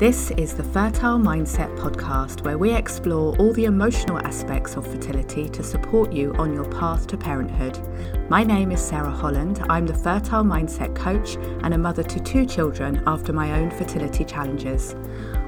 [0.00, 5.46] This is the Fertile Mindset podcast, where we explore all the emotional aspects of fertility
[5.50, 7.78] to support you on your path to parenthood.
[8.30, 9.62] My name is Sarah Holland.
[9.68, 14.24] I'm the Fertile Mindset coach and a mother to two children after my own fertility
[14.24, 14.94] challenges.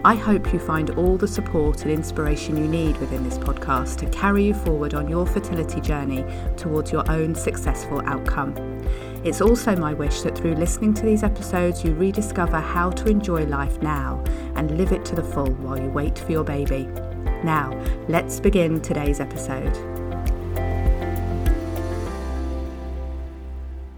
[0.05, 4.07] I hope you find all the support and inspiration you need within this podcast to
[4.11, 6.27] carry you forward on your fertility journey
[6.59, 8.55] towards your own successful outcome.
[9.25, 13.45] It's also my wish that through listening to these episodes, you rediscover how to enjoy
[13.45, 14.23] life now
[14.63, 16.85] and live it to the full while you wait for your baby.
[17.43, 17.77] Now,
[18.07, 19.77] let's begin today's episode.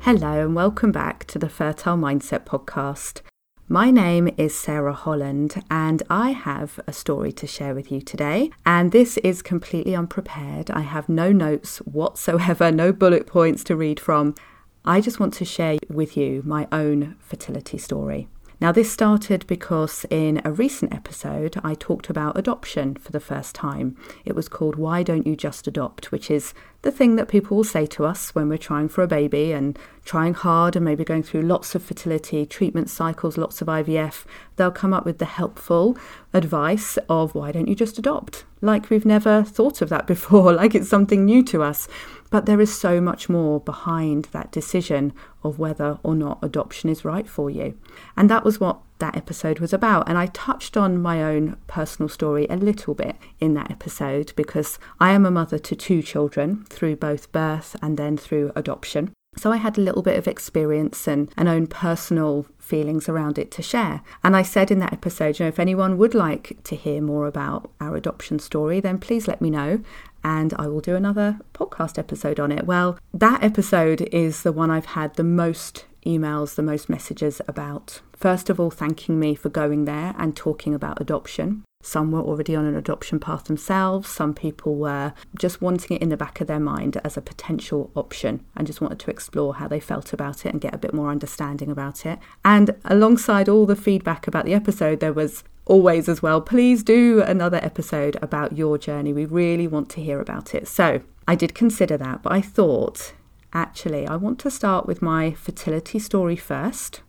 [0.00, 3.20] Hello, and welcome back to the Fertile Mindset podcast.
[3.68, 8.50] My name is Sarah Holland, and I have a story to share with you today.
[8.64, 10.70] And this is completely unprepared.
[10.70, 14.34] I have no notes whatsoever, no bullet points to read from.
[14.82, 18.28] I just want to share with you my own fertility story.
[18.60, 23.54] Now, this started because in a recent episode, I talked about adoption for the first
[23.54, 23.96] time.
[24.24, 27.64] It was called Why Don't You Just Adopt, which is the thing that people will
[27.64, 31.22] say to us when we're trying for a baby and trying hard and maybe going
[31.22, 34.24] through lots of fertility treatment cycles, lots of IVF.
[34.56, 35.96] They'll come up with the helpful
[36.34, 38.44] advice of why don't you just adopt?
[38.60, 41.88] Like we've never thought of that before, like it's something new to us.
[42.30, 45.12] But there is so much more behind that decision
[45.42, 47.78] of whether or not adoption is right for you.
[48.16, 50.08] And that was what that episode was about.
[50.08, 54.78] And I touched on my own personal story a little bit in that episode because
[55.00, 59.12] I am a mother to two children through both birth and then through adoption.
[59.36, 63.50] So I had a little bit of experience and, and own personal feelings around it
[63.52, 64.02] to share.
[64.22, 67.26] And I said in that episode, you know, if anyone would like to hear more
[67.26, 69.80] about our adoption story, then please let me know
[70.24, 72.66] and I will do another podcast episode on it.
[72.66, 78.00] Well, that episode is the one I've had the most emails, the most messages about.
[78.16, 81.64] First of all, thanking me for going there and talking about adoption.
[81.82, 84.08] Some were already on an adoption path themselves.
[84.08, 87.90] Some people were just wanting it in the back of their mind as a potential
[87.94, 90.94] option and just wanted to explore how they felt about it and get a bit
[90.94, 92.18] more understanding about it.
[92.42, 97.22] And alongside all the feedback about the episode, there was always as well, please do
[97.22, 99.12] another episode about your journey.
[99.12, 100.68] We really want to hear about it.
[100.68, 103.14] So I did consider that, but I thought
[103.52, 107.00] actually I want to start with my fertility story first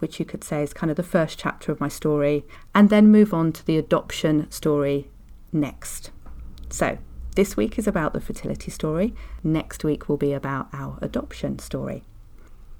[0.00, 2.44] which you could say is kind of the first chapter of my story,
[2.74, 5.08] and then move on to the adoption story
[5.52, 6.10] next.
[6.70, 6.98] So,
[7.36, 12.02] this week is about the fertility story, next week will be about our adoption story.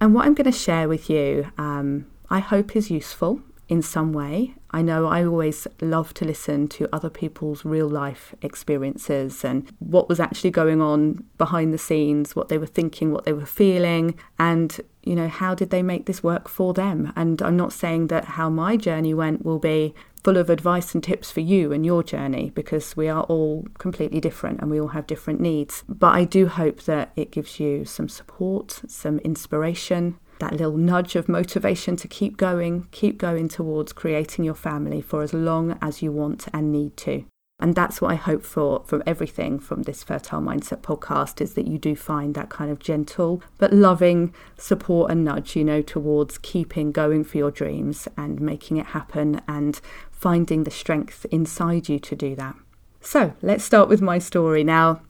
[0.01, 4.13] And what I'm going to share with you, um, I hope is useful in some
[4.13, 4.53] way.
[4.73, 10.09] I know I always love to listen to other people's real life experiences and what
[10.09, 14.17] was actually going on behind the scenes, what they were thinking, what they were feeling,
[14.41, 17.13] and you know, how did they make this work for them?
[17.17, 21.03] And I'm not saying that how my journey went will be full of advice and
[21.03, 24.89] tips for you and your journey because we are all completely different and we all
[24.89, 25.85] have different needs.
[25.89, 31.17] But I do hope that it gives you some support, some inspiration, that little nudge
[31.17, 36.03] of motivation to keep going, keep going towards creating your family for as long as
[36.03, 37.25] you want and need to.
[37.61, 41.69] And that's what I hope for from everything from this Fertile Mindset podcast is that
[41.69, 46.39] you do find that kind of gentle but loving support and nudge, you know, towards
[46.39, 49.81] keeping going for your dreams and making it happen and
[50.11, 52.57] finding the strength inside you to do that.
[53.03, 54.65] So let's start with my story.
[54.65, 55.03] Now,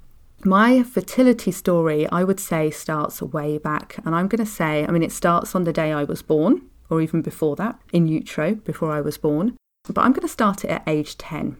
[0.44, 3.98] my fertility story, I would say, starts way back.
[4.04, 6.62] And I'm going to say, I mean, it starts on the day I was born,
[6.88, 9.56] or even before that, in utero, before I was born.
[9.86, 11.56] But I'm going to start it at age 10.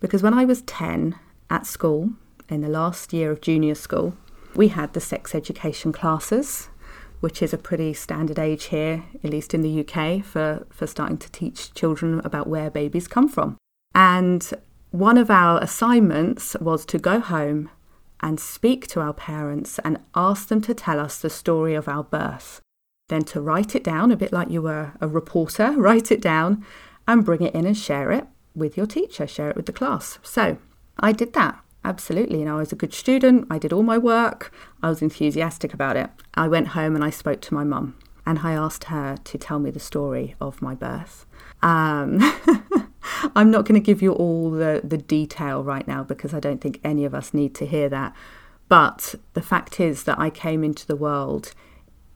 [0.00, 1.16] Because when I was 10
[1.50, 2.10] at school,
[2.48, 4.16] in the last year of junior school,
[4.54, 6.68] we had the sex education classes,
[7.20, 11.18] which is a pretty standard age here, at least in the UK, for, for starting
[11.18, 13.56] to teach children about where babies come from.
[13.94, 14.48] And
[14.90, 17.70] one of our assignments was to go home
[18.20, 22.04] and speak to our parents and ask them to tell us the story of our
[22.04, 22.60] birth.
[23.08, 26.64] Then to write it down, a bit like you were a reporter, write it down
[27.06, 30.18] and bring it in and share it with your teacher, share it with the class.
[30.22, 30.58] So
[30.98, 31.58] I did that.
[31.84, 32.42] Absolutely.
[32.42, 33.46] And I was a good student.
[33.48, 34.52] I did all my work.
[34.82, 36.10] I was enthusiastic about it.
[36.34, 39.58] I went home and I spoke to my mum and I asked her to tell
[39.58, 41.24] me the story of my birth.
[41.62, 42.18] Um,
[43.36, 46.60] I'm not going to give you all the, the detail right now because I don't
[46.60, 48.14] think any of us need to hear that.
[48.68, 51.54] But the fact is that I came into the world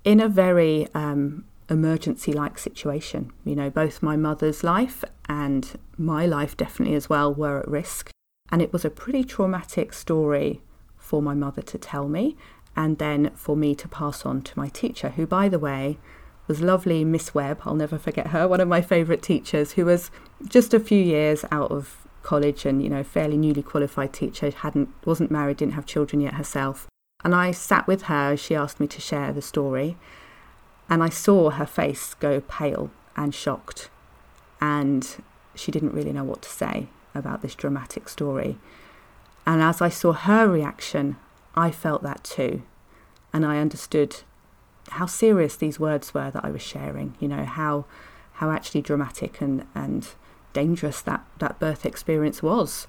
[0.05, 3.33] in a very um, emergency like situation.
[3.45, 8.11] You know, both my mother's life and my life definitely as well were at risk.
[8.51, 10.61] And it was a pretty traumatic story
[10.99, 12.37] for my mother to tell me
[12.77, 15.99] and then for me to pass on to my teacher, who, by the way,
[16.47, 17.63] was lovely Miss Webb.
[17.65, 20.11] I'll never forget her, one of my favourite teachers, who was
[20.47, 24.89] just a few years out of college and you know fairly newly qualified teacher hadn't
[25.05, 26.87] wasn't married didn't have children yet herself
[27.25, 29.97] and i sat with her as she asked me to share the story
[30.89, 33.91] and i saw her face go pale and shocked
[34.61, 35.17] and
[35.55, 38.57] she didn't really know what to say about this dramatic story
[39.45, 41.17] and as i saw her reaction
[41.55, 42.63] i felt that too
[43.33, 44.21] and i understood
[44.93, 47.85] how serious these words were that I was sharing, you know, how
[48.35, 50.09] how actually dramatic and, and
[50.53, 52.87] dangerous that, that birth experience was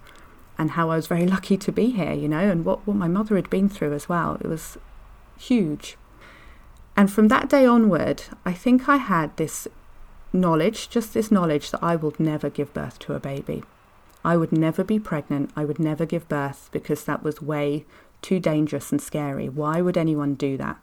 [0.58, 3.08] and how I was very lucky to be here, you know, and what, what my
[3.08, 4.36] mother had been through as well.
[4.42, 4.78] It was
[5.38, 5.98] huge.
[6.96, 9.68] And from that day onward, I think I had this
[10.32, 13.64] knowledge, just this knowledge that I would never give birth to a baby.
[14.24, 15.52] I would never be pregnant.
[15.56, 17.86] I would never give birth because that was way
[18.22, 19.50] too dangerous and scary.
[19.50, 20.78] Why would anyone do that?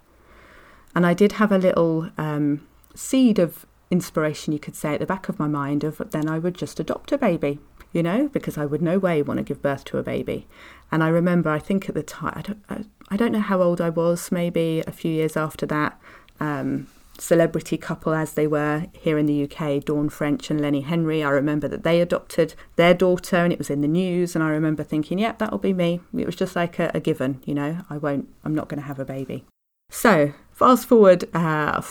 [0.95, 5.07] And I did have a little um, seed of inspiration, you could say, at the
[5.07, 7.59] back of my mind of then I would just adopt a baby,
[7.93, 10.47] you know, because I would no way want to give birth to a baby.
[10.93, 13.81] And I remember, I think at the time, I don't, I, don't know how old
[13.81, 16.01] I was, maybe a few years after that.
[16.41, 16.89] Um,
[17.19, 21.23] celebrity couple as they were here in the UK, Dawn French and Lenny Henry.
[21.23, 24.35] I remember that they adopted their daughter and it was in the news.
[24.35, 26.01] And I remember thinking, yep, that'll be me.
[26.17, 28.87] It was just like a, a given, you know, I won't, I'm not going to
[28.87, 29.45] have a baby.
[29.91, 31.83] So, fast forward uh,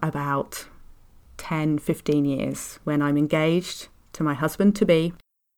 [0.00, 0.68] about
[1.38, 5.12] 10, 15 years when I'm engaged to my husband to be.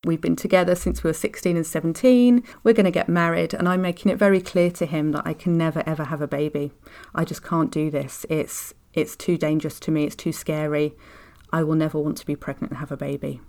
[0.04, 2.42] We've been together since we were 16 and 17.
[2.64, 5.34] We're going to get married, and I'm making it very clear to him that I
[5.34, 6.72] can never ever have a baby.
[7.14, 8.24] I just can't do this.
[8.30, 10.04] It's it's too dangerous to me.
[10.04, 10.94] It's too scary.
[11.52, 13.42] I will never want to be pregnant and have a baby.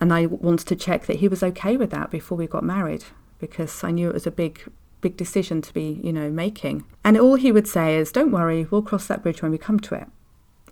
[0.00, 3.04] And I wanted to check that he was okay with that before we got married
[3.40, 6.84] because I knew it was a big big decision to be, you know, making.
[7.04, 9.80] And all he would say is, "Don't worry, we'll cross that bridge when we come
[9.80, 10.06] to it."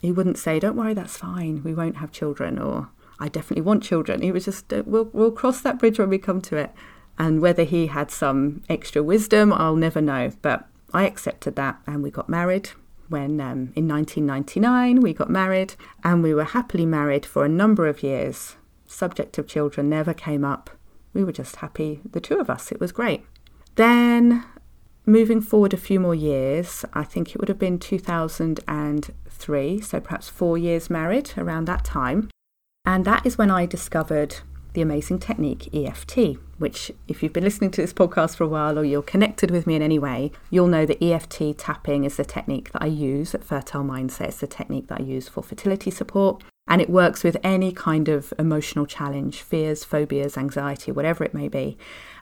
[0.01, 1.63] He wouldn't say, "Don't worry, that's fine.
[1.65, 2.89] We won't have children," or
[3.19, 6.41] "I definitely want children." He was just, "We'll we'll cross that bridge when we come
[6.43, 6.71] to it."
[7.19, 10.31] And whether he had some extra wisdom, I'll never know.
[10.41, 12.71] But I accepted that, and we got married.
[13.09, 15.75] When um, in 1999 we got married,
[16.05, 18.57] and we were happily married for a number of years.
[18.87, 20.71] Subject of children never came up.
[21.15, 22.71] We were just happy, the two of us.
[22.71, 23.25] It was great.
[23.79, 24.45] Then,
[25.07, 30.29] moving forward a few more years, I think it would have been 2003, so perhaps
[30.29, 32.29] four years married around that time.
[32.85, 34.39] And that is when I discovered
[34.73, 38.81] the amazing technique EFT, which, if you've been listening to this podcast for a while
[38.81, 42.25] or you're connected with me in any way, you'll know that EFT tapping is the
[42.25, 44.31] technique that I use at Fertile Mindset.
[44.31, 46.43] It's the technique that I use for fertility support.
[46.67, 51.49] And it works with any kind of emotional challenge, fears, phobias, anxiety, whatever it may
[51.49, 51.79] be.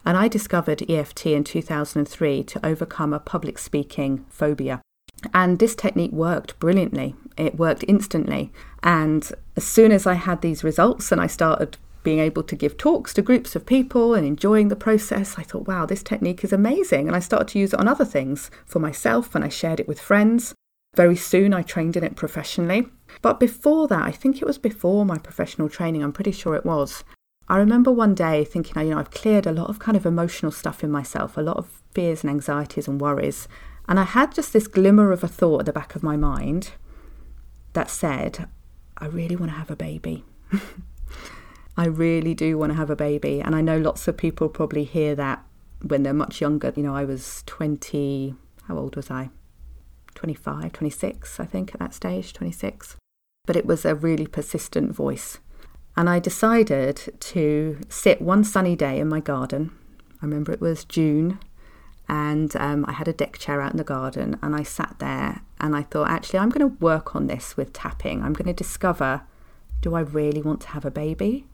[0.07, 4.81] And I discovered EFT in 2003 to overcome a public speaking phobia.
[5.35, 7.17] And this technique worked brilliantly.
[7.37, 8.53] It worked instantly.
[8.85, 12.77] And as soon as I had these results and I started being able to give
[12.77, 16.53] talks to groups of people and enjoying the process, I thought, wow, this technique is
[16.53, 17.09] amazing.
[17.09, 19.89] And I started to use it on other things for myself and I shared it
[19.89, 20.55] with friends.
[20.95, 22.87] Very soon I trained in it professionally.
[23.23, 26.65] But before that, I think it was before my professional training, I'm pretty sure it
[26.65, 27.03] was,
[27.49, 30.51] I remember one day thinking, you know, I've cleared a lot of kind of emotional
[30.51, 33.47] stuff in myself, a lot of fears and anxieties and worries.
[33.89, 36.73] And I had just this glimmer of a thought at the back of my mind
[37.75, 38.49] that said,
[38.99, 40.25] I really want to have a baby.
[41.77, 43.41] I really do want to have a baby.
[43.41, 45.45] And I know lots of people probably hear that
[45.83, 46.73] when they're much younger.
[46.75, 48.35] You know, I was 20,
[48.67, 49.31] how old was I?
[50.17, 52.97] 25, 26, I think, at that stage, 26.
[53.45, 55.39] But it was a really persistent voice
[55.97, 59.73] and I decided to sit one sunny day in my garden.
[60.21, 61.39] I remember it was June,
[62.09, 65.41] and um, I had a deck chair out in the garden, and I sat there
[65.59, 68.23] and I thought, actually, I'm going to work on this with tapping.
[68.23, 69.23] I'm going to discover
[69.83, 71.47] do I really want to have a baby?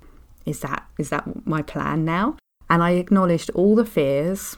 [0.47, 2.37] Is that is that my plan now?
[2.71, 4.57] And I acknowledged all the fears,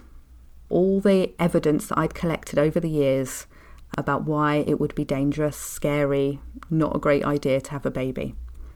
[0.69, 3.47] all the evidence that I'd collected over the years
[3.97, 8.35] about why it would be dangerous, scary, not a great idea to have a baby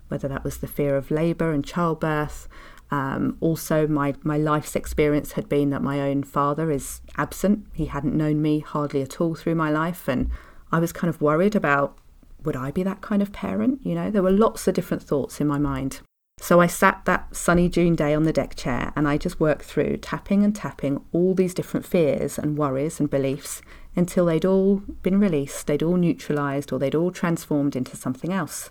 [0.09, 2.49] whether that was the fear of labour and childbirth.
[2.91, 7.67] Um, also, my, my life's experience had been that my own father is absent.
[7.75, 10.09] He hadn't known me hardly at all through my life.
[10.09, 10.31] And
[10.73, 11.99] I was kind of worried about
[12.45, 13.81] would I be that kind of parent?
[13.85, 16.01] You know, there were lots of different thoughts in my mind.
[16.41, 19.65] So I sat that sunny June day on the deck chair and I just worked
[19.65, 23.61] through tapping and tapping all these different fears and worries and beliefs
[23.97, 28.71] until they'd all been released, they'd all neutralized, or they'd all transformed into something else.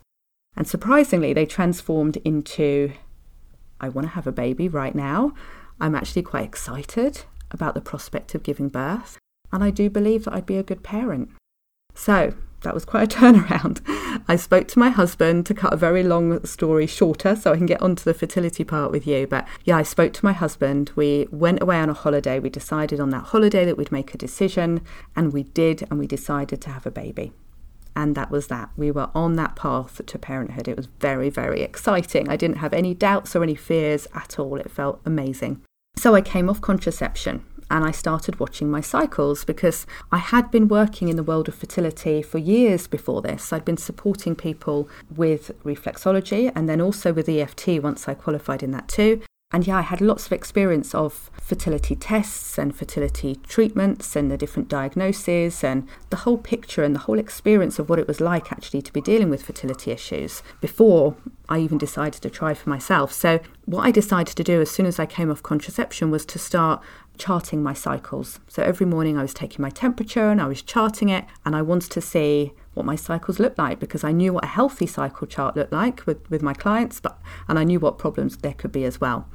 [0.58, 2.92] And surprisingly, they transformed into
[3.80, 5.34] I want to have a baby right now.
[5.80, 7.22] I'm actually quite excited
[7.52, 9.20] about the prospect of giving birth.
[9.54, 11.30] And I do believe that I'd be a good parent.
[11.94, 13.82] So, that was quite a turnaround.
[14.28, 17.68] I spoke to my husband to cut a very long story shorter so I can
[17.68, 19.28] get onto the fertility part with you.
[19.28, 20.92] But yeah, I spoke to my husband.
[20.96, 22.40] We went away on a holiday.
[22.40, 24.82] We decided on that holiday that we'd make a decision,
[25.16, 27.32] and we did, and we decided to have a baby.
[27.98, 28.70] And that was that.
[28.78, 30.68] We were on that path to parenthood.
[30.68, 32.30] It was very, very exciting.
[32.30, 34.58] I didn't have any doubts or any fears at all.
[34.58, 35.64] It felt amazing.
[35.96, 40.68] So I came off contraception and I started watching my cycles because I had been
[40.68, 43.52] working in the world of fertility for years before this.
[43.52, 48.70] I'd been supporting people with reflexology and then also with EFT once I qualified in
[48.72, 49.24] that too.
[49.52, 54.38] And yeah, I had lots of experience of fertility tests and fertility treatments and the
[54.38, 58.52] different diagnoses and the whole picture and the whole experience of what it was like
[58.52, 61.16] actually to be dealing with fertility issues before
[61.48, 63.14] I even decided to try for myself.
[63.14, 66.40] So, what I decided to do as soon as I came off contraception was to
[66.40, 66.84] start
[67.18, 68.42] charting my cycles.
[68.50, 71.62] So, every morning I was taking my temperature and I was charting it, and I
[71.62, 75.26] wanted to see what my cycles looked like because I knew what a healthy cycle
[75.26, 78.74] chart looked like with, with my clients, but and I knew what problems there could
[78.74, 79.30] be as well.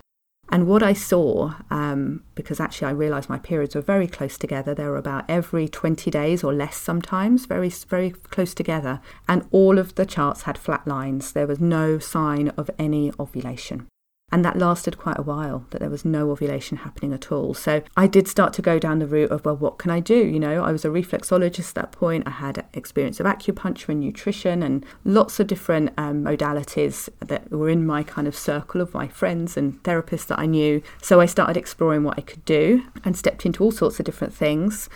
[0.53, 4.75] And what I saw, um, because actually I realised my periods were very close together,
[4.75, 9.01] they were about every 20 days or less sometimes, very, very close together.
[9.27, 11.33] And all of the charts had flat lines.
[11.33, 13.89] There was no sign of any ovulation.
[14.33, 17.53] And that lasted quite a while, that there was no ovulation happening at all.
[17.53, 20.17] So I did start to go down the route of, well, what can I do?
[20.17, 22.27] You know, I was a reflexologist at that point.
[22.27, 27.69] I had experience of acupuncture and nutrition and lots of different um, modalities that were
[27.69, 30.83] in my kind of circle of my friends and therapists that I knew.
[31.03, 34.33] So I started exploring what I could do and stepped into all sorts of different
[34.33, 34.89] things.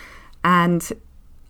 [0.43, 0.91] And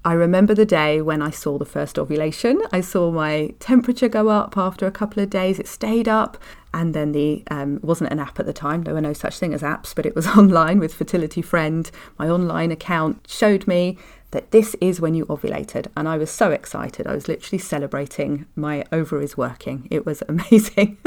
[0.08, 2.62] I remember the day when I saw the first ovulation.
[2.72, 5.60] I saw my temperature go up after a couple of days.
[5.60, 6.38] It stayed up,
[6.78, 8.84] and then the um, wasn't an app at the time.
[8.84, 11.90] There were no such thing as apps, but it was online with Fertility Friend.
[12.20, 13.98] My online account showed me
[14.30, 17.08] that this is when you ovulated, and I was so excited.
[17.08, 19.88] I was literally celebrating my ovaries working.
[19.90, 21.00] It was amazing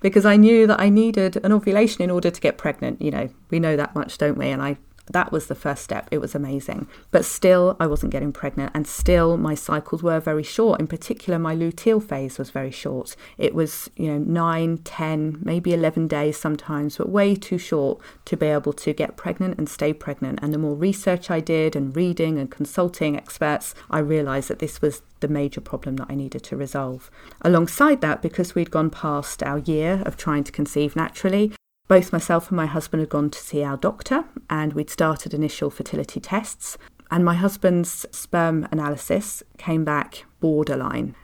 [0.00, 3.02] because I knew that I needed an ovulation in order to get pregnant.
[3.02, 4.50] You know, we know that much, don't we?
[4.50, 4.76] And I
[5.12, 6.08] that was the first step.
[6.10, 6.86] It was amazing.
[7.10, 10.80] But still, I wasn't getting pregnant, and still, my cycles were very short.
[10.80, 13.16] In particular, my luteal phase was very short.
[13.38, 18.36] It was, you know, nine, ten, maybe 11 days sometimes, but way too short to
[18.36, 20.40] be able to get pregnant and stay pregnant.
[20.42, 24.82] And the more research I did and reading and consulting experts, I realized that this
[24.82, 27.10] was the major problem that I needed to resolve.
[27.40, 31.52] Alongside that, because we'd gone past our year of trying to conceive naturally,
[31.88, 35.70] both myself and my husband had gone to see our doctor and we'd started initial
[35.70, 36.78] fertility tests.
[37.10, 41.14] And my husband's sperm analysis came back borderline.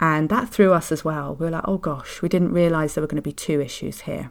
[0.00, 1.36] And that threw us as well.
[1.36, 4.02] We were like, oh gosh, we didn't realise there were going to be two issues
[4.02, 4.30] here.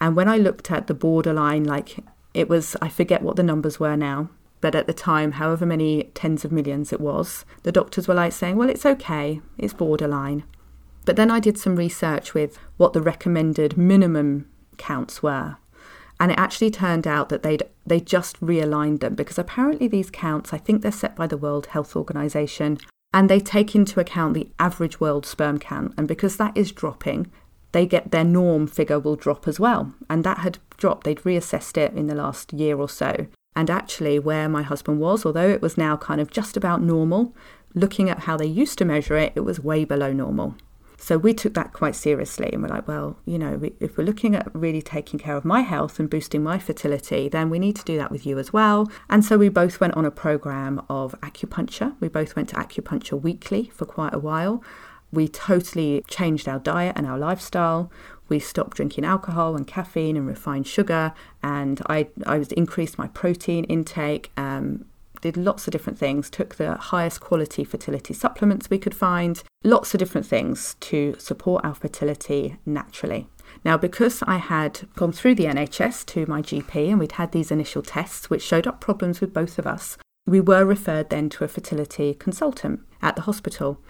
[0.00, 1.98] And when I looked at the borderline, like
[2.34, 6.10] it was, I forget what the numbers were now, but at the time, however many
[6.14, 10.44] tens of millions it was, the doctors were like saying, well, it's okay, it's borderline.
[11.04, 15.56] But then I did some research with what the recommended minimum counts were.
[16.18, 20.52] And it actually turned out that they'd they just realigned them because apparently these counts,
[20.52, 22.78] I think they're set by the World Health Organization,
[23.12, 25.94] and they take into account the average world sperm count.
[25.96, 27.30] And because that is dropping,
[27.72, 29.94] they get their norm figure will drop as well.
[30.10, 31.04] And that had dropped.
[31.04, 33.26] They'd reassessed it in the last year or so.
[33.54, 37.34] And actually, where my husband was, although it was now kind of just about normal,
[37.74, 40.56] looking at how they used to measure it, it was way below normal.
[41.06, 44.02] So we took that quite seriously and we're like, well, you know, we, if we're
[44.02, 47.76] looking at really taking care of my health and boosting my fertility, then we need
[47.76, 48.90] to do that with you as well.
[49.08, 51.94] And so we both went on a program of acupuncture.
[52.00, 54.64] We both went to acupuncture weekly for quite a while.
[55.12, 57.88] We totally changed our diet and our lifestyle.
[58.28, 63.06] We stopped drinking alcohol and caffeine and refined sugar, and I I was increased my
[63.06, 64.32] protein intake.
[64.36, 64.86] Um,
[65.30, 69.94] did lots of different things, took the highest quality fertility supplements we could find, lots
[69.94, 73.28] of different things to support our fertility naturally.
[73.64, 77.50] Now, because I had gone through the NHS to my GP and we'd had these
[77.50, 81.44] initial tests which showed up problems with both of us, we were referred then to
[81.44, 83.80] a fertility consultant at the hospital.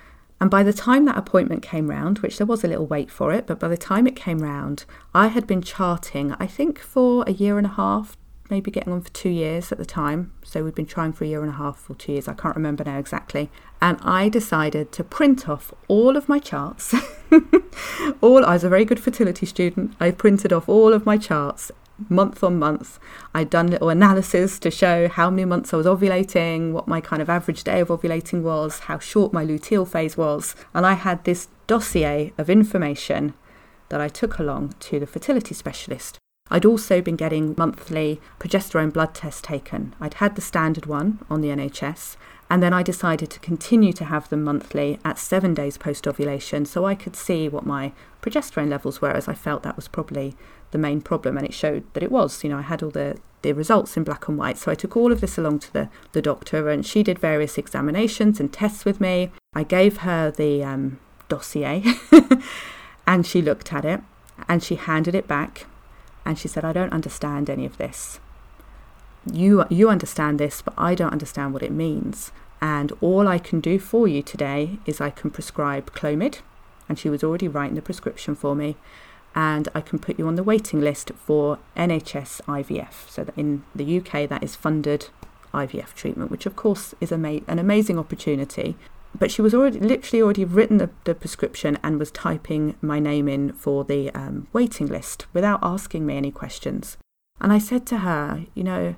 [0.40, 3.32] And by the time that appointment came round, which there was a little wait for
[3.32, 7.24] it, but by the time it came round, I had been charting, I think, for
[7.26, 8.16] a year and a half,
[8.50, 10.32] maybe getting on for two years at the time.
[10.44, 12.56] So we'd been trying for a year and a half or two years, I can't
[12.56, 13.50] remember now exactly.
[13.80, 16.94] And I decided to print off all of my charts.
[18.20, 19.94] all I was a very good fertility student.
[20.00, 21.72] I printed off all of my charts
[22.08, 22.98] month on month.
[23.34, 27.22] I'd done little analysis to show how many months I was ovulating, what my kind
[27.22, 30.54] of average day of ovulating was, how short my luteal phase was.
[30.74, 33.34] And I had this dossier of information
[33.88, 36.18] that I took along to the fertility specialist.
[36.50, 39.94] I'd also been getting monthly progesterone blood tests taken.
[40.00, 42.16] I'd had the standard one on the NHS,
[42.48, 46.64] And then I decided to continue to have them monthly at seven days post ovulation
[46.64, 50.36] so I could see what my progesterone levels were, as I felt that was probably
[50.70, 51.36] the main problem.
[51.36, 52.44] And it showed that it was.
[52.44, 54.58] You know, I had all the, the results in black and white.
[54.58, 57.58] So I took all of this along to the, the doctor, and she did various
[57.58, 59.32] examinations and tests with me.
[59.52, 61.82] I gave her the um, dossier,
[63.08, 64.00] and she looked at it
[64.48, 65.66] and she handed it back
[66.26, 68.20] and she said, I don't understand any of this
[69.32, 72.32] you you understand this, but I don't understand what it means.
[72.60, 76.38] And all I can do for you today is I can prescribe Clomid,
[76.88, 78.76] and she was already writing the prescription for me,
[79.34, 83.08] and I can put you on the waiting list for NHS IVF.
[83.08, 85.08] So that in the UK, that is funded
[85.52, 88.76] IVF treatment, which of course is an amazing opportunity.
[89.18, 93.28] But she was already literally already written the, the prescription and was typing my name
[93.28, 96.98] in for the um, waiting list without asking me any questions.
[97.40, 98.96] And I said to her, you know,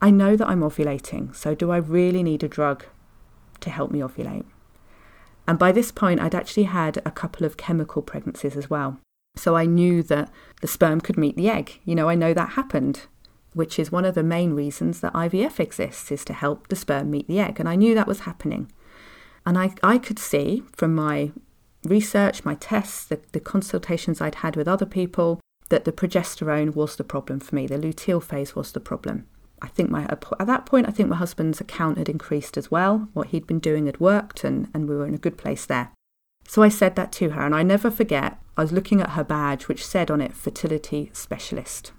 [0.00, 2.84] I know that I'm ovulating, so do I really need a drug
[3.60, 4.44] to help me ovulate?
[5.46, 8.98] And by this point, I'd actually had a couple of chemical pregnancies as well.
[9.34, 11.80] So I knew that the sperm could meet the egg.
[11.84, 13.06] You know, I know that happened,
[13.54, 17.10] which is one of the main reasons that IVF exists, is to help the sperm
[17.10, 17.58] meet the egg.
[17.58, 18.70] And I knew that was happening.
[19.46, 21.32] And I, I could see from my
[21.84, 26.96] research, my tests, the, the consultations I'd had with other people, that the progesterone was
[26.96, 27.66] the problem for me.
[27.66, 29.26] The luteal phase was the problem.
[29.60, 33.08] I think my at that point, I think my husband's account had increased as well.
[33.12, 35.90] What he'd been doing had worked, and, and we were in a good place there.
[36.46, 38.38] So I said that to her, and I never forget.
[38.56, 41.92] I was looking at her badge, which said on it fertility specialist.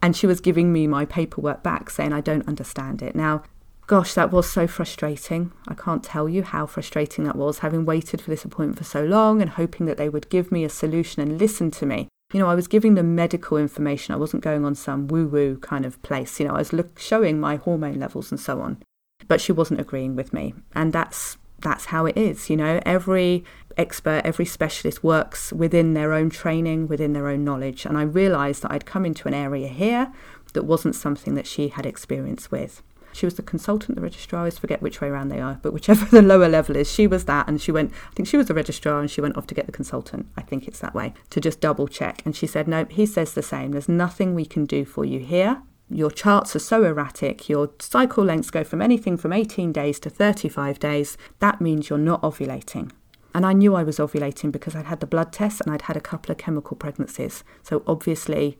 [0.00, 3.14] And she was giving me my paperwork back, saying, I don't understand it.
[3.14, 3.44] Now,
[3.92, 5.52] gosh, that was so frustrating.
[5.68, 9.04] I can't tell you how frustrating that was, having waited for this appointment for so
[9.04, 12.08] long and hoping that they would give me a solution and listen to me.
[12.32, 14.14] You know, I was giving them medical information.
[14.14, 16.40] I wasn't going on some woo woo kind of place.
[16.40, 18.82] You know, I was look, showing my hormone levels and so on.
[19.28, 20.54] But she wasn't agreeing with me.
[20.74, 22.48] And that's that's how it is.
[22.48, 23.44] You know, every
[23.76, 27.84] expert, every specialist works within their own training, within their own knowledge.
[27.84, 30.10] And I realized that I'd come into an area here
[30.54, 32.82] that wasn't something that she had experience with.
[33.12, 34.46] She was the consultant, the registrar.
[34.46, 37.24] I forget which way around they are, but whichever the lower level is, she was
[37.26, 37.48] that.
[37.48, 39.66] And she went, I think she was the registrar and she went off to get
[39.66, 40.26] the consultant.
[40.36, 42.22] I think it's that way to just double check.
[42.24, 43.72] And she said, No, he says the same.
[43.72, 45.62] There's nothing we can do for you here.
[45.88, 47.48] Your charts are so erratic.
[47.48, 51.18] Your cycle lengths go from anything from 18 days to 35 days.
[51.40, 52.90] That means you're not ovulating.
[53.34, 55.96] And I knew I was ovulating because I'd had the blood tests and I'd had
[55.96, 57.44] a couple of chemical pregnancies.
[57.62, 58.58] So obviously,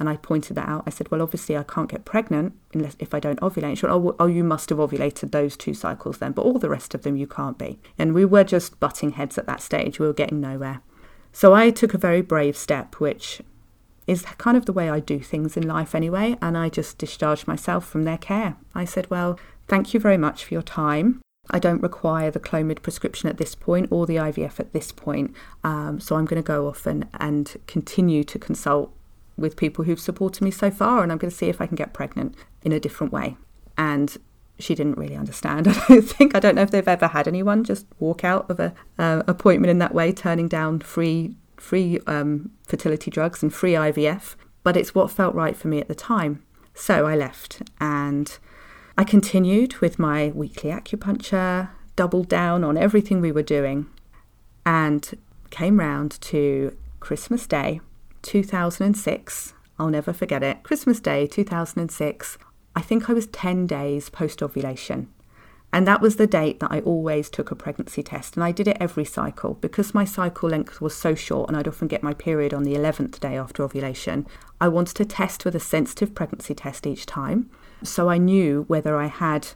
[0.00, 0.84] and I pointed that out.
[0.86, 3.76] I said, well, obviously I can't get pregnant unless if I don't ovulate.
[3.76, 6.70] She went, oh, oh, you must have ovulated those two cycles then, but all the
[6.70, 7.78] rest of them you can't be.
[7.98, 10.00] And we were just butting heads at that stage.
[10.00, 10.80] We were getting nowhere.
[11.32, 13.42] So I took a very brave step, which
[14.06, 16.38] is kind of the way I do things in life anyway.
[16.40, 18.56] And I just discharged myself from their care.
[18.74, 21.20] I said, well, thank you very much for your time.
[21.50, 25.34] I don't require the Clomid prescription at this point or the IVF at this point.
[25.62, 28.94] Um, so I'm going to go off and, and continue to consult
[29.40, 31.76] with people who've supported me so far, and I'm going to see if I can
[31.76, 33.36] get pregnant in a different way.
[33.76, 34.16] And
[34.58, 35.66] she didn't really understand.
[35.68, 36.34] I don't think.
[36.34, 39.70] I don't know if they've ever had anyone just walk out of a uh, appointment
[39.70, 44.34] in that way, turning down free free um, fertility drugs and free IVF.
[44.62, 46.42] But it's what felt right for me at the time.
[46.74, 48.38] So I left and
[48.96, 53.86] I continued with my weekly acupuncture, doubled down on everything we were doing,
[54.64, 55.18] and
[55.50, 57.80] came round to Christmas Day
[58.22, 59.54] 2006.
[59.78, 60.62] I'll never forget it.
[60.62, 62.38] Christmas Day 2006.
[62.76, 65.08] I think I was 10 days post ovulation.
[65.72, 68.36] And that was the date that I always took a pregnancy test.
[68.36, 71.68] And I did it every cycle because my cycle length was so short and I'd
[71.68, 74.26] often get my period on the 11th day after ovulation.
[74.60, 77.50] I wanted to test with a sensitive pregnancy test each time.
[77.82, 79.48] So I knew whether I had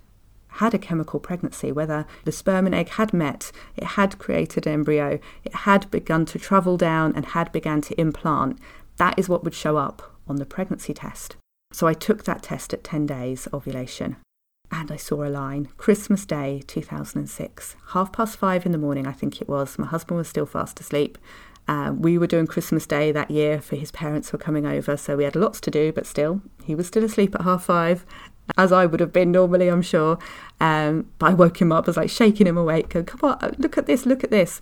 [0.55, 4.73] had a chemical pregnancy, whether the sperm and egg had met, it had created an
[4.73, 8.59] embryo, it had begun to travel down and had begun to implant.
[8.97, 11.37] That is what would show up on the pregnancy test.
[11.73, 14.17] So I took that test at 10 days ovulation
[14.71, 19.13] and I saw a line Christmas Day 2006, half past five in the morning, I
[19.13, 19.79] think it was.
[19.79, 21.19] My husband was still fast asleep.
[21.67, 25.17] Uh, we were doing Christmas Day that year for his parents were coming over, so
[25.17, 28.05] we had lots to do, but still, he was still asleep at half five
[28.57, 30.19] as I would have been normally, I'm sure.
[30.61, 33.57] Um, but I woke him up, I was like shaking him awake, go, come on,
[33.59, 34.61] look at this, look at this.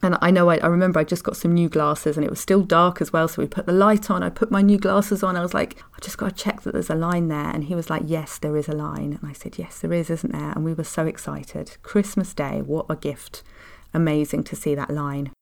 [0.00, 2.38] And I know I, I, remember I just got some new glasses and it was
[2.38, 3.26] still dark as well.
[3.26, 4.22] So we put the light on.
[4.22, 5.36] I put my new glasses on.
[5.36, 7.50] I was like, I just got to check that there's a line there.
[7.50, 9.18] And he was like, Yes, there is a line.
[9.20, 10.52] And I said, Yes, there is, isn't there?
[10.52, 11.78] And we were so excited.
[11.82, 13.42] Christmas Day, what a gift.
[13.92, 15.32] Amazing to see that line.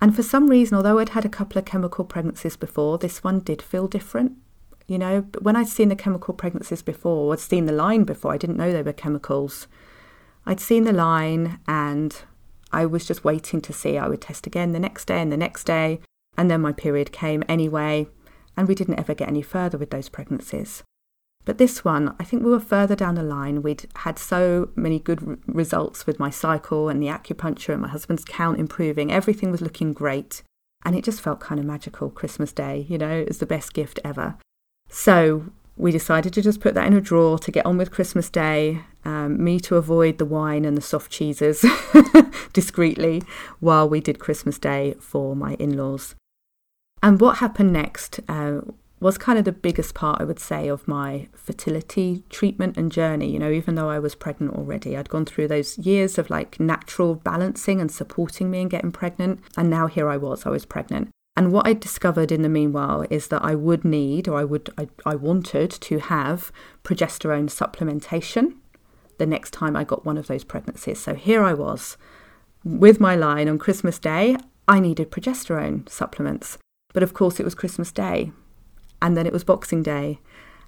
[0.00, 3.40] And for some reason, although I'd had a couple of chemical pregnancies before, this one
[3.40, 4.36] did feel different.
[4.86, 8.32] You know, but when I'd seen the chemical pregnancies before, I'd seen the line before,
[8.32, 9.66] I didn't know they were chemicals.
[10.44, 12.14] I'd seen the line and
[12.70, 13.96] I was just waiting to see.
[13.96, 16.00] I would test again the next day and the next day.
[16.36, 18.08] And then my period came anyway.
[18.56, 20.82] And we didn't ever get any further with those pregnancies.
[21.44, 23.62] But this one, I think we were further down the line.
[23.62, 28.24] We'd had so many good results with my cycle and the acupuncture and my husband's
[28.24, 29.12] count improving.
[29.12, 30.42] Everything was looking great.
[30.84, 32.86] And it just felt kind of magical Christmas Day.
[32.88, 34.36] You know, it was the best gift ever.
[34.94, 38.30] So we decided to just put that in a drawer to get on with Christmas
[38.30, 41.66] Day, um, me to avoid the wine and the soft cheeses
[42.52, 43.24] discreetly
[43.58, 46.14] while we did Christmas Day for my in laws.
[47.02, 48.60] And what happened next uh,
[49.00, 53.32] was kind of the biggest part, I would say, of my fertility treatment and journey.
[53.32, 56.60] You know, even though I was pregnant already, I'd gone through those years of like
[56.60, 59.40] natural balancing and supporting me in getting pregnant.
[59.56, 61.10] And now here I was, I was pregnant.
[61.36, 64.70] And what I discovered in the meanwhile is that I would need, or I would,
[64.78, 66.52] I, I wanted to have
[66.84, 68.54] progesterone supplementation
[69.18, 71.00] the next time I got one of those pregnancies.
[71.00, 71.96] So here I was
[72.64, 74.36] with my line on Christmas Day.
[74.68, 76.58] I needed progesterone supplements.
[76.92, 78.32] But of course, it was Christmas Day.
[79.02, 80.20] And then it was Boxing Day.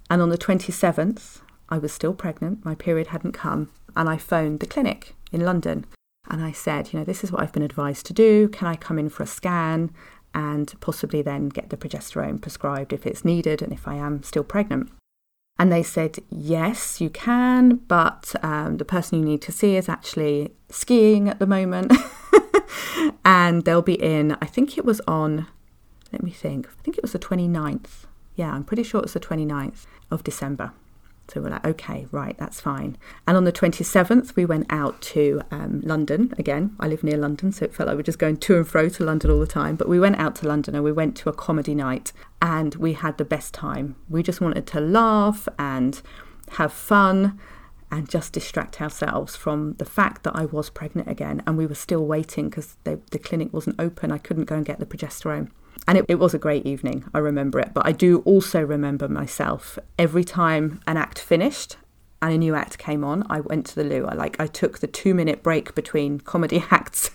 [0.09, 2.63] And on the 27th, I was still pregnant.
[2.63, 3.71] My period hadn't come.
[3.95, 5.85] And I phoned the clinic in London.
[6.29, 8.49] And I said, you know, this is what I've been advised to do.
[8.49, 9.91] Can I come in for a scan?
[10.33, 14.43] And possibly then get the progesterone prescribed if it's needed and if I am still
[14.43, 14.91] pregnant.
[15.59, 19.89] And they said, yes, you can, but um, the person you need to see is
[19.89, 21.91] actually skiing at the moment.
[23.25, 25.47] and they'll be in, I think it was on,
[26.11, 28.05] let me think, I think it was the 29th.
[28.35, 30.73] Yeah, I'm pretty sure it's the 29th of December.
[31.27, 32.97] So we're like, okay, right, that's fine.
[33.27, 36.33] And on the 27th, we went out to um, London.
[36.37, 38.67] Again, I live near London, so it felt like we are just going to and
[38.67, 39.75] fro to London all the time.
[39.75, 42.93] But we went out to London and we went to a comedy night and we
[42.93, 43.95] had the best time.
[44.09, 46.01] We just wanted to laugh and
[46.51, 47.37] have fun
[47.91, 51.75] and just distract ourselves from the fact that I was pregnant again and we were
[51.75, 54.11] still waiting because the clinic wasn't open.
[54.11, 55.49] I couldn't go and get the progesterone.
[55.87, 57.05] And it, it was a great evening.
[57.13, 57.73] I remember it.
[57.73, 61.77] But I do also remember myself every time an act finished
[62.21, 64.05] and a new act came on, I went to the loo.
[64.05, 67.11] I like I took the two minute break between comedy acts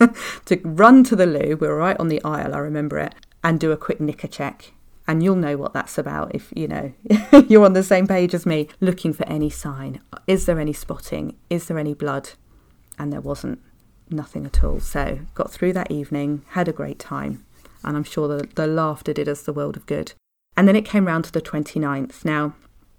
[0.46, 1.56] to run to the loo.
[1.56, 4.72] We were right on the aisle, I remember it, and do a quick knicker check.
[5.08, 6.92] And you'll know what that's about if you know
[7.48, 10.00] you're on the same page as me, looking for any sign.
[10.26, 11.37] Is there any spotting?
[11.50, 12.30] Is there any blood?
[12.98, 13.61] And there wasn't
[14.08, 14.78] nothing at all.
[14.78, 17.44] So got through that evening, had a great time
[17.85, 20.12] and I'm sure the, the laughter did us the world of good.
[20.57, 22.25] And then it came round to the 29th.
[22.25, 22.55] Now,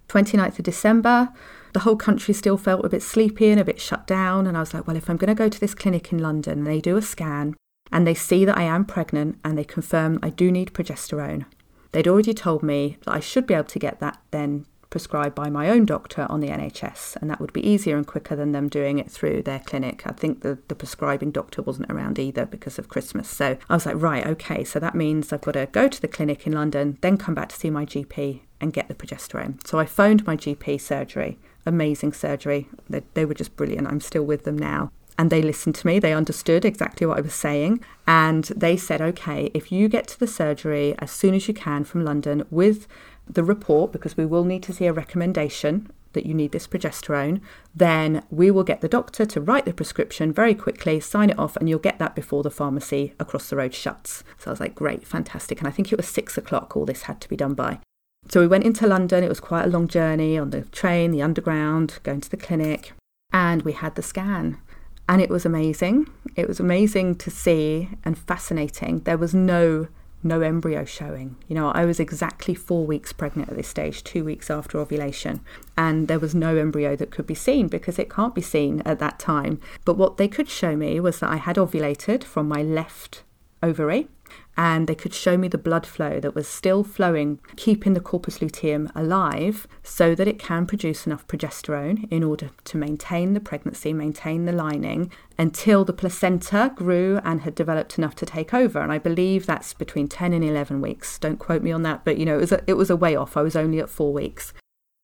[0.08, 1.30] 29th of December,
[1.72, 4.46] the whole country still felt a bit sleepy and a bit shut down.
[4.46, 6.64] And I was like, well, if I'm going to go to this clinic in London
[6.64, 7.56] they do a scan
[7.92, 11.46] and they see that I am pregnant and they confirm I do need progesterone,
[11.92, 15.50] they'd already told me that I should be able to get that then prescribed by
[15.50, 18.68] my own doctor on the NHS, and that would be easier and quicker than them
[18.68, 20.06] doing it through their clinic.
[20.06, 23.28] I think the, the prescribing doctor wasn't around either because of Christmas.
[23.28, 26.06] So I was like, right, okay, so that means I've got to go to the
[26.06, 29.66] clinic in London, then come back to see my GP and get the progesterone.
[29.66, 32.68] So I phoned my GP surgery, amazing surgery.
[32.88, 33.88] They, they were just brilliant.
[33.88, 35.98] I'm still with them now and they listened to me.
[35.98, 37.84] They understood exactly what I was saying.
[38.06, 41.84] And they said, okay, if you get to the surgery as soon as you can
[41.84, 42.86] from London with
[43.28, 47.40] the report, because we will need to see a recommendation that you need this progesterone,
[47.74, 51.56] then we will get the doctor to write the prescription very quickly, sign it off,
[51.56, 54.22] and you'll get that before the pharmacy across the road shuts.
[54.38, 55.58] So I was like, great, fantastic.
[55.58, 57.80] And I think it was six o'clock all this had to be done by.
[58.28, 59.22] So we went into London.
[59.22, 62.92] It was quite a long journey on the train, the underground, going to the clinic,
[63.32, 64.58] and we had the scan.
[65.06, 66.08] And it was amazing.
[66.34, 69.00] It was amazing to see and fascinating.
[69.00, 69.88] There was no
[70.24, 71.36] no embryo showing.
[71.48, 75.40] You know, I was exactly four weeks pregnant at this stage, two weeks after ovulation,
[75.76, 78.98] and there was no embryo that could be seen because it can't be seen at
[78.98, 79.60] that time.
[79.84, 83.22] But what they could show me was that I had ovulated from my left
[83.62, 84.08] ovary
[84.56, 88.40] and they could show me the blood flow that was still flowing, keeping the corpus
[88.40, 93.92] luteum alive so that it can produce enough progesterone in order to maintain the pregnancy,
[93.92, 98.80] maintain the lining until the placenta grew and had developed enough to take over.
[98.80, 101.18] And I believe that's between 10 and 11 weeks.
[101.18, 103.16] Don't quote me on that, but you know, it was a, it was a way
[103.16, 103.36] off.
[103.36, 104.52] I was only at four weeks.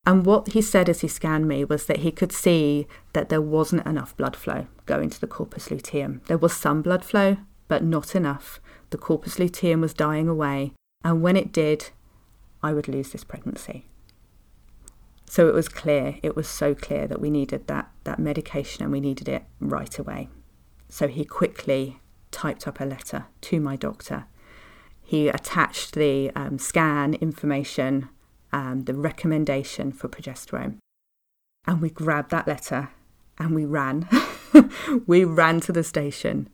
[0.05, 3.41] And what he said as he scanned me was that he could see that there
[3.41, 6.21] wasn't enough blood flow going to the corpus luteum.
[6.25, 7.37] There was some blood flow,
[7.71, 10.73] but not enough the corpus luteum was dying away,
[11.05, 11.91] and when it did,
[12.61, 13.85] I would lose this pregnancy.
[15.25, 18.91] So it was clear, it was so clear that we needed that, that medication and
[18.91, 20.27] we needed it right away.
[20.89, 24.25] So he quickly typed up a letter to my doctor.
[25.01, 28.09] He attached the um, scan information,
[28.51, 30.79] um, the recommendation for progesterone.
[31.65, 32.89] And we grabbed that letter
[33.39, 34.09] and we ran.
[35.07, 36.49] we ran to the station,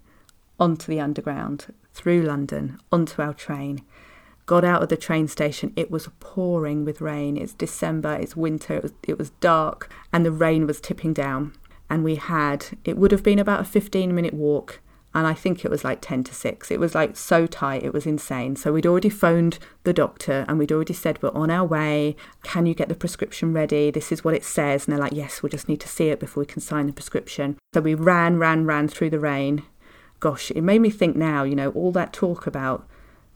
[0.59, 3.83] onto the underground, through London, onto our train.
[4.45, 5.73] Got out of the train station.
[5.75, 7.35] It was pouring with rain.
[7.35, 11.53] It's December, it's winter, it was, it was dark, and the rain was tipping down.
[11.89, 14.81] And we had, it would have been about a 15 minute walk
[15.17, 16.69] and I think it was like 10 to 6.
[16.69, 18.55] It was like so tight, it was insane.
[18.55, 22.15] So we'd already phoned the doctor and we'd already said, We're on our way.
[22.43, 23.89] Can you get the prescription ready?
[23.89, 24.85] This is what it says.
[24.85, 26.93] And they're like, Yes, we'll just need to see it before we can sign the
[26.93, 27.57] prescription.
[27.73, 29.63] So we ran, ran, ran through the rain.
[30.19, 32.87] Gosh, it made me think now, you know, all that talk about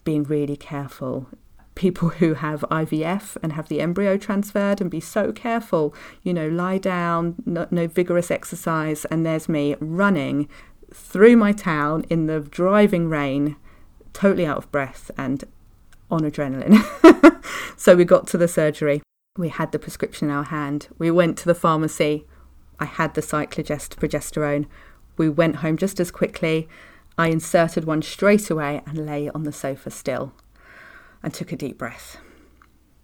[0.04, 1.28] being really careful
[1.76, 6.48] people who have IVF and have the embryo transferred and be so careful, you know,
[6.48, 9.06] lie down, no, no, vigorous exercise.
[9.06, 10.50] And there's me running
[10.94, 13.56] through my town in the driving rain,
[14.14, 15.44] totally out of breath and
[16.10, 17.42] on adrenaline.
[17.78, 19.02] so we got to the surgery.
[19.38, 20.90] We had the prescription in our hand.
[20.98, 22.28] We went to the pharmacy.
[22.80, 24.68] I had the cyclogest progesterone.
[25.22, 26.68] We went home just as quickly.
[27.16, 30.34] I inserted one straight away and lay on the sofa still
[31.22, 32.18] and took a deep breath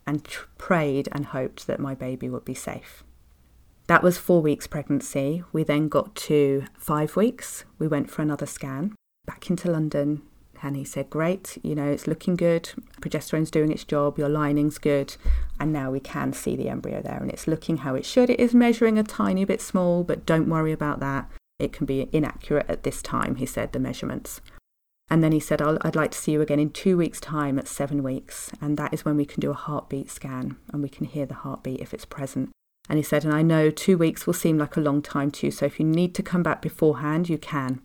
[0.07, 0.27] and
[0.57, 3.03] prayed and hoped that my baby would be safe.
[3.85, 5.43] That was four weeks pregnancy.
[5.53, 7.65] We then got to five weeks.
[7.77, 8.95] We went for another scan
[9.27, 10.23] back into London.
[10.63, 12.71] And he said, Great, you know, it's looking good.
[12.99, 14.17] Progesterone's doing its job.
[14.17, 15.15] Your lining's good.
[15.59, 17.19] And now we can see the embryo there.
[17.21, 18.31] And it's looking how it should.
[18.31, 21.29] It is measuring a tiny bit small, but don't worry about that.
[21.59, 24.41] It can be inaccurate at this time, he said, the measurements.
[25.09, 27.57] And then he said, i would like to see you again in two weeks' time
[27.57, 28.51] at seven weeks.
[28.59, 31.33] And that is when we can do a heartbeat scan and we can hear the
[31.33, 32.49] heartbeat if it's present.
[32.89, 35.47] And he said, and I know two weeks will seem like a long time to
[35.47, 37.81] you, so if you need to come back beforehand, you can.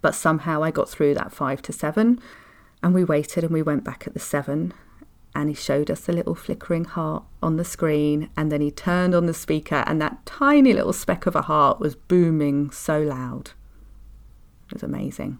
[0.00, 2.20] But somehow I got through that five to seven,
[2.82, 4.74] and we waited and we went back at the seven.
[5.34, 9.14] And he showed us a little flickering heart on the screen, and then he turned
[9.14, 13.52] on the speaker, and that tiny little speck of a heart was booming so loud.
[14.68, 15.38] It was amazing,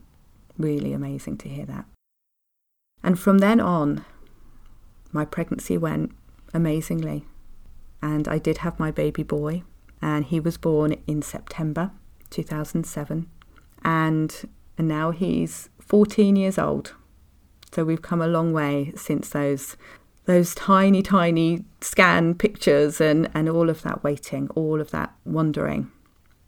[0.57, 1.85] really amazing to hear that.
[3.03, 4.05] And from then on,
[5.13, 6.13] my pregnancy went
[6.55, 7.27] amazingly
[8.03, 9.63] and I did have my baby boy,
[10.03, 11.93] and he was born in September
[12.31, 13.31] 2007,
[13.85, 16.95] and, and now he's 14 years old.
[17.73, 19.77] So we've come a long way since those
[20.25, 25.91] those tiny, tiny scan pictures and, and all of that waiting, all of that wondering.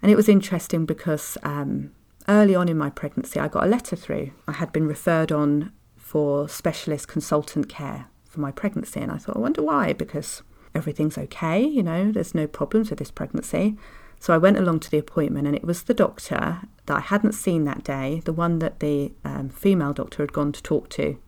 [0.01, 1.91] And it was interesting because um,
[2.29, 4.31] early on in my pregnancy, I got a letter through.
[4.47, 9.37] I had been referred on for specialist consultant care for my pregnancy, and I thought,
[9.37, 13.77] I wonder why, because everything's okay, you know, there's no problems with this pregnancy.
[14.25, 17.35] So I went along to the appointment, and it was the doctor that I hadn't
[17.35, 21.19] seen that day, the one that the um, female doctor had gone to talk to,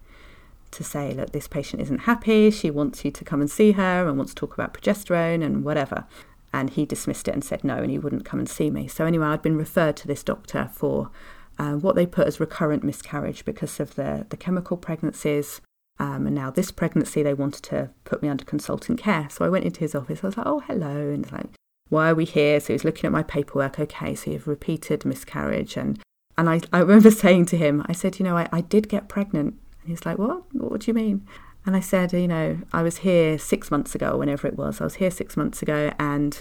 [0.71, 2.51] to say, look, this patient isn't happy.
[2.51, 5.63] She wants you to come and see her and wants to talk about progesterone and
[5.63, 6.07] whatever.
[6.55, 8.89] And he dismissed it and said no, and he wouldn't come and see me.
[8.89, 11.11] So anyway, I'd been referred to this doctor for
[11.59, 15.61] uh, what they put as recurrent miscarriage because of the, the chemical pregnancies
[15.99, 19.29] um, and now this pregnancy, they wanted to put me under consultant care.
[19.31, 20.21] So I went into his office.
[20.23, 21.11] I was like, oh, hello.
[21.11, 21.51] And like,
[21.89, 22.61] why are we here?
[22.61, 23.79] So he was looking at my paperwork.
[23.79, 25.77] Okay, so you've repeated miscarriage.
[25.77, 26.01] And,
[26.37, 29.09] and I, I remember saying to him, I said, you know, I, I did get
[29.09, 29.55] pregnant.
[29.83, 30.43] And he's like, what?
[30.53, 31.27] What do you mean?
[31.65, 34.81] And I said, you know, I was here six months ago, whenever it was.
[34.81, 36.41] I was here six months ago and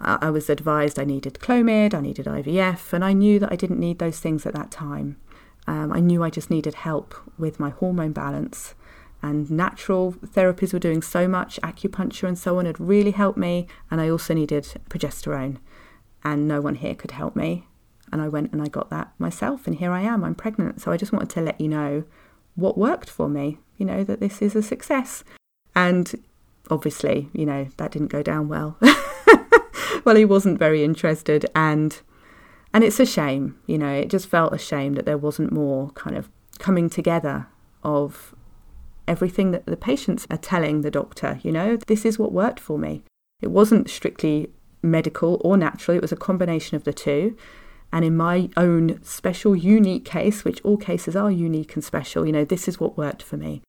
[0.00, 3.80] I was advised I needed Clomid, I needed IVF, and I knew that I didn't
[3.80, 5.16] need those things at that time.
[5.66, 8.74] Um, I knew I just needed help with my hormone balance
[9.22, 13.66] and natural therapies were doing so much, acupuncture and so on had really helped me.
[13.90, 15.56] And I also needed progesterone,
[16.22, 17.66] and no one here could help me.
[18.12, 20.80] And I went and I got that myself, and here I am, I'm pregnant.
[20.80, 22.04] So I just wanted to let you know
[22.54, 25.24] what worked for me, you know, that this is a success.
[25.74, 26.14] And
[26.70, 28.78] obviously, you know, that didn't go down well.
[30.04, 32.00] well, he wasn't very interested, and
[32.72, 35.90] and it's a shame, you know, it just felt a shame that there wasn't more
[35.90, 36.28] kind of
[36.58, 37.46] coming together
[37.82, 38.34] of
[39.08, 41.40] everything that the patients are telling the doctor.
[41.42, 43.02] You know, this is what worked for me.
[43.40, 44.50] It wasn't strictly
[44.82, 47.36] medical or natural, it was a combination of the two.
[47.92, 52.32] And in my own special, unique case, which all cases are unique and special, you
[52.32, 53.62] know, this is what worked for me.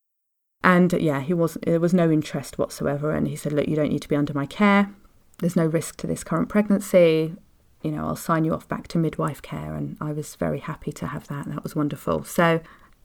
[0.62, 3.12] And yeah, he was there was no interest whatsoever.
[3.12, 4.93] And he said, Look, you don't need to be under my care.
[5.39, 7.36] There's no risk to this current pregnancy.
[7.82, 9.73] You know, I'll sign you off back to midwife care.
[9.73, 11.45] And I was very happy to have that.
[11.45, 12.25] That was wonderful.
[12.25, 12.60] So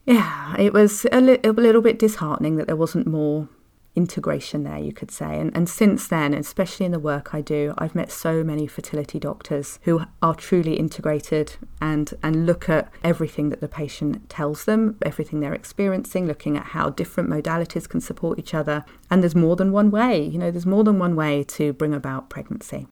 [0.07, 3.49] yeah, it was a, li- a little bit disheartening that there wasn't more
[3.97, 5.39] integration there, you could say.
[5.39, 9.19] And, and since then, especially in the work I do, I've met so many fertility
[9.19, 14.99] doctors who are truly integrated and, and look at everything that the patient tells them,
[15.03, 18.85] everything they're experiencing, looking at how different modalities can support each other.
[19.11, 21.95] And there's more than one way, you know, there's more than one way to bring
[21.95, 22.89] about pregnancy.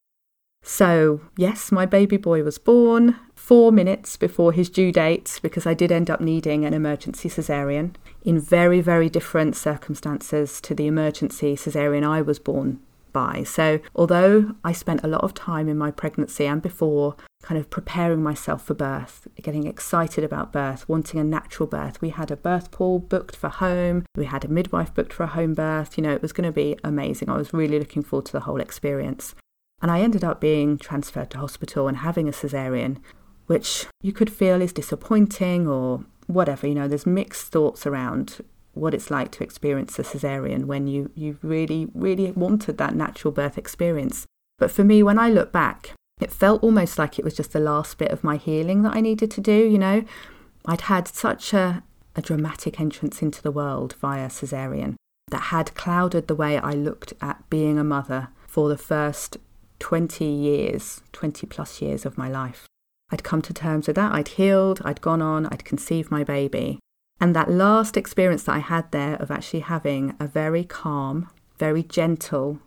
[0.63, 5.75] So, yes, my baby boy was born four minutes before his due date because I
[5.75, 11.57] did end up needing an emergency caesarean in very, very different circumstances to the emergency
[11.57, 12.79] caesarean I was born
[13.13, 13.43] by.
[13.43, 17.69] So, although I spent a lot of time in my pregnancy and before kind of
[17.69, 22.37] preparing myself for birth, getting excited about birth, wanting a natural birth, we had a
[22.37, 25.99] birth pool booked for home, we had a midwife booked for a home birth.
[25.99, 27.29] You know, it was going to be amazing.
[27.29, 29.35] I was really looking forward to the whole experience.
[29.83, 33.01] And I ended up being transferred to hospital and having a caesarean,
[33.47, 36.69] which you could feel is disappointing or whatever.
[36.69, 38.43] You know, there's mixed thoughts around
[38.75, 43.33] what it's like to experience a cesarean when you, you really, really wanted that natural
[43.33, 44.25] birth experience.
[44.59, 47.61] But for me, when I look back, it felt almost like it was just the
[47.61, 49.53] last bit of my healing that I needed to do.
[49.53, 50.05] You know,
[50.65, 51.83] I'd had such a,
[52.15, 54.95] a dramatic entrance into the world via cesarean
[55.31, 59.37] that had clouded the way I looked at being a mother for the first
[59.83, 62.67] 20 years, 20 plus years of my life.
[63.11, 64.13] I'd come to terms with that.
[64.13, 66.79] I'd healed, I'd gone on, I'd conceived my baby.
[67.21, 71.83] And that last experience that I had there of actually having a very calm, very
[71.83, 72.61] gentle,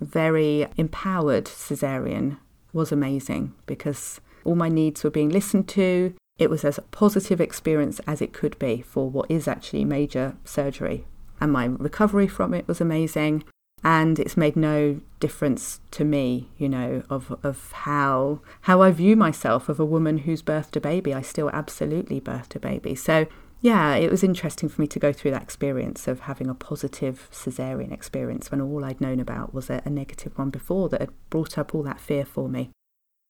[0.00, 2.38] very empowered cesarean
[2.72, 6.14] was amazing because all my needs were being listened to.
[6.38, 11.04] It was as positive experience as it could be for what is actually major surgery.
[11.42, 13.44] And my recovery from it was amazing.
[13.84, 19.14] And it's made no difference to me, you know, of, of how how I view
[19.14, 21.12] myself of a woman who's birthed a baby.
[21.12, 22.94] I still absolutely birthed a baby.
[22.94, 23.26] So
[23.60, 27.28] yeah, it was interesting for me to go through that experience of having a positive
[27.32, 31.30] cesarean experience when all I'd known about was a, a negative one before that had
[31.30, 32.70] brought up all that fear for me.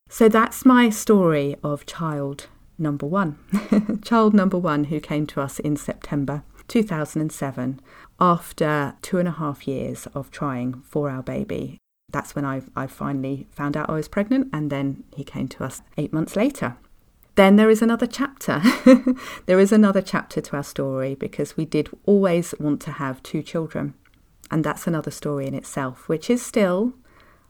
[0.09, 3.39] So that's my story of child number one.
[4.03, 7.79] child number one who came to us in September 2007
[8.19, 11.77] after two and a half years of trying for our baby.
[12.11, 15.63] That's when I, I finally found out I was pregnant, and then he came to
[15.63, 16.77] us eight months later.
[17.35, 18.61] Then there is another chapter.
[19.45, 23.43] there is another chapter to our story because we did always want to have two
[23.43, 23.93] children.
[24.49, 26.93] And that's another story in itself, which is still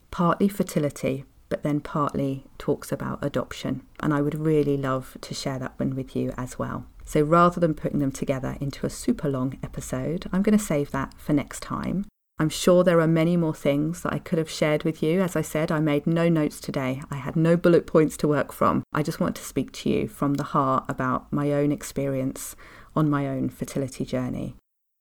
[0.09, 3.83] partly fertility, but then partly talks about adoption.
[3.99, 6.87] And I would really love to share that one with you as well.
[7.05, 10.91] So rather than putting them together into a super long episode, I'm going to save
[10.91, 12.05] that for next time.
[12.37, 15.21] I'm sure there are many more things that I could have shared with you.
[15.21, 17.01] As I said, I made no notes today.
[17.09, 18.83] I had no bullet points to work from.
[18.91, 22.57] I just want to speak to you from the heart about my own experience
[22.93, 24.55] on my own fertility journey.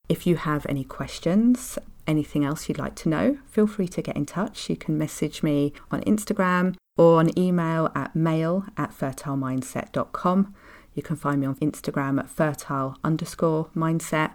[0.09, 4.17] If you have any questions, anything else you'd like to know, feel free to get
[4.17, 4.71] in touch.
[4.71, 10.55] You can message me on Instagram or on email at mail at fertilemindset.com.
[10.95, 14.35] You can find me on Instagram at fertile underscore mindset.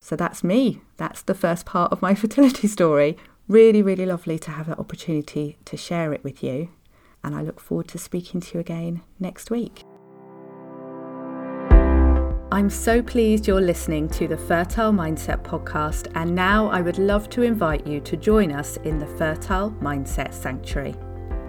[0.00, 0.80] So that's me.
[0.96, 3.16] That's the first part of my fertility story.
[3.48, 6.68] Really, really lovely to have that opportunity to share it with you.
[7.24, 9.82] And I look forward to speaking to you again next week.
[12.50, 17.28] I'm so pleased you're listening to the Fertile Mindset podcast, and now I would love
[17.30, 20.94] to invite you to join us in the Fertile Mindset Sanctuary.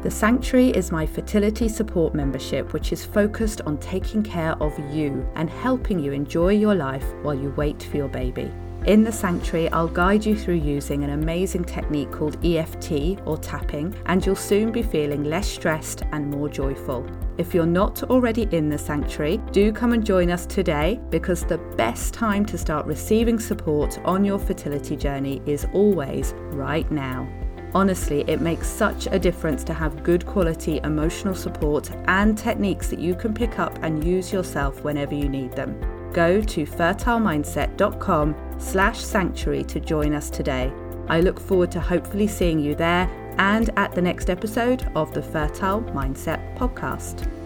[0.02, 5.30] The Sanctuary is my fertility support membership, which is focused on taking care of you
[5.36, 8.50] and helping you enjoy your life while you wait for your baby.
[8.86, 13.94] In the sanctuary, I'll guide you through using an amazing technique called EFT or tapping,
[14.06, 17.06] and you'll soon be feeling less stressed and more joyful.
[17.38, 21.58] If you're not already in the sanctuary, do come and join us today because the
[21.76, 27.28] best time to start receiving support on your fertility journey is always right now.
[27.76, 33.00] Honestly, it makes such a difference to have good quality emotional support and techniques that
[33.00, 35.80] you can pick up and use yourself whenever you need them.
[36.12, 40.74] Go to fertilemindset.com slash sanctuary to join us today.
[41.08, 45.22] I look forward to hopefully seeing you there and at the next episode of the
[45.22, 47.39] Fertile Mindset podcast.